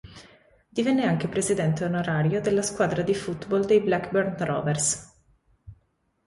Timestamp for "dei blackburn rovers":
3.65-5.13